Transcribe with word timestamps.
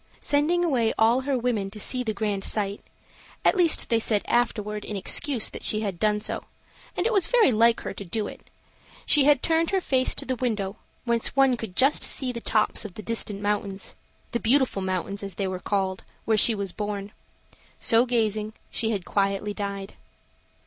Sending 0.19 0.65
away 0.65 0.91
all 0.97 1.21
her 1.21 1.37
women 1.37 1.69
to 1.69 1.79
see 1.79 2.01
the 2.01 2.11
grand 2.11 2.43
sight, 2.43 2.81
at 3.45 3.55
least 3.55 3.87
they 3.89 3.99
said 3.99 4.23
afterward, 4.27 4.83
in 4.83 4.95
excuse, 4.95 5.47
that 5.51 5.61
she 5.63 5.81
had 5.81 5.99
done 5.99 6.19
so, 6.19 6.43
and 6.97 7.05
it 7.05 7.13
was 7.13 7.27
very 7.27 7.51
like 7.51 7.81
her 7.81 7.93
to 7.93 8.03
do 8.03 8.25
it, 8.25 8.49
she 9.05 9.25
had 9.25 9.43
turned 9.43 9.67
with 9.67 9.73
her 9.73 9.79
face 9.81 10.15
to 10.15 10.25
the 10.25 10.35
window, 10.37 10.75
whence 11.05 11.35
one 11.35 11.55
could 11.55 11.75
just 11.75 12.01
see 12.01 12.31
the 12.31 12.41
tops 12.41 12.83
of 12.83 12.95
the 12.95 13.03
distant 13.03 13.43
mountains 13.43 13.93
the 14.31 14.39
Beautiful 14.39 14.81
Mountains, 14.81 15.21
as 15.21 15.35
they 15.35 15.47
were 15.47 15.59
called 15.59 16.03
where 16.25 16.35
she 16.35 16.55
was 16.55 16.71
born. 16.71 17.11
So 17.77 18.07
gazing, 18.07 18.53
she 18.71 18.89
had 18.89 19.05
quietly 19.05 19.53
died. 19.53 19.93